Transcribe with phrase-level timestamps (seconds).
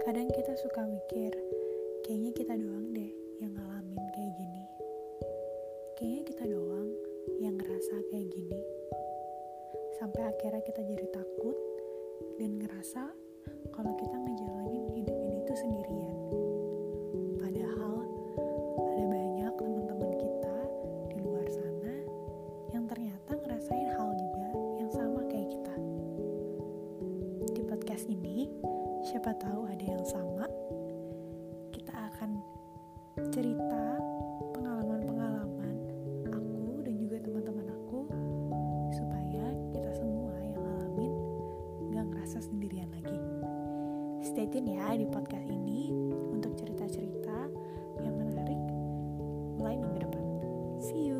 [0.00, 1.28] Kadang kita suka mikir,
[2.00, 4.64] kayaknya kita doang deh yang ngalamin kayak gini.
[6.00, 6.88] Kayaknya kita doang
[7.36, 8.60] yang ngerasa kayak gini.
[10.00, 11.52] Sampai akhirnya kita jadi takut
[12.40, 13.12] dan ngerasa
[13.76, 16.16] kalau kita ngejalanin hidup ini tuh sendirian.
[17.36, 18.00] Padahal
[18.96, 20.56] ada banyak teman-teman kita
[21.12, 21.94] di luar sana
[22.72, 24.48] yang ternyata ngerasain hal juga
[24.80, 25.76] yang sama kayak kita.
[27.52, 28.48] Di podcast ini,
[29.00, 30.44] Siapa tahu ada yang sama.
[31.72, 32.36] Kita akan
[33.32, 33.96] cerita
[34.52, 35.74] pengalaman-pengalaman
[36.28, 38.04] aku dan juga teman-teman aku
[38.92, 41.12] supaya kita semua yang ngalamin
[41.96, 43.20] gak ngerasa sendirian lagi.
[44.20, 45.88] Stay tune ya di podcast ini
[46.36, 47.48] untuk cerita-cerita
[48.04, 48.60] yang menarik
[49.56, 50.24] mulai minggu depan.
[50.76, 51.19] See you.